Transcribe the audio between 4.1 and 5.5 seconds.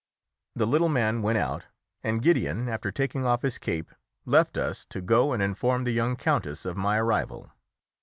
left us to go and